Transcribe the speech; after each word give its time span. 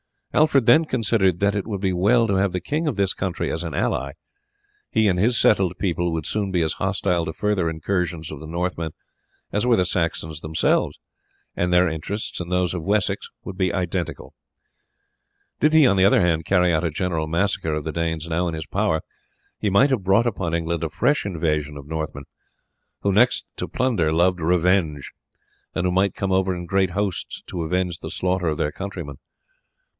Alfred 0.33 0.65
then 0.65 0.85
considered 0.85 1.41
that 1.41 1.53
it 1.53 1.67
would 1.67 1.81
be 1.81 1.93
well 1.93 2.25
to 2.25 2.35
have 2.35 2.53
the 2.53 2.61
king 2.61 2.87
of 2.87 2.95
this 2.95 3.13
country 3.13 3.51
as 3.51 3.63
an 3.63 3.75
ally; 3.75 4.13
he 4.89 5.07
and 5.07 5.19
his 5.19 5.39
settled 5.39 5.77
people 5.77 6.11
would 6.11 6.25
soon 6.25 6.51
be 6.51 6.61
as 6.61 6.73
hostile 6.79 7.25
to 7.25 7.33
further 7.33 7.69
incursions 7.69 8.31
of 8.31 8.39
the 8.39 8.47
Northmen 8.47 8.93
as 9.51 9.65
were 9.65 9.75
the 9.75 9.85
Saxons 9.85 10.39
themselves, 10.39 10.97
and 11.55 11.71
their 11.71 11.87
interests 11.87 12.39
and 12.39 12.51
those 12.51 12.73
of 12.73 12.81
Wessex 12.81 13.29
would 13.43 13.57
be 13.57 13.73
identical. 13.73 14.33
Did 15.59 15.73
he, 15.73 15.85
on 15.85 15.97
the 15.97 16.05
other 16.05 16.21
hand, 16.21 16.45
carry 16.45 16.71
out 16.73 16.85
a 16.85 16.89
general 16.89 17.27
massacre 17.27 17.73
of 17.73 17.83
the 17.83 17.91
Danes 17.91 18.25
now 18.27 18.47
in 18.47 18.53
his 18.55 18.65
power 18.65 19.01
he 19.59 19.69
might 19.69 19.91
have 19.91 20.01
brought 20.01 20.25
upon 20.25 20.55
England 20.55 20.83
a 20.83 20.89
fresh 20.89 21.25
invasion 21.27 21.75
of 21.77 21.87
Northmen, 21.87 22.23
who, 23.01 23.11
next 23.11 23.45
to 23.57 23.67
plunder, 23.67 24.11
loved 24.13 24.39
revenge, 24.39 25.11
and 25.75 25.85
who 25.85 25.91
might 25.91 26.15
come 26.15 26.31
over 26.31 26.55
in 26.55 26.65
great 26.65 26.91
hosts 26.91 27.43
to 27.47 27.63
avenge 27.63 27.99
the 27.99 28.09
slaughter 28.09 28.47
of 28.47 28.57
their 28.57 28.71
countrymen. 28.71 29.17